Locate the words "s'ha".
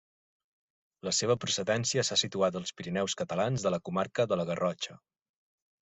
2.09-2.19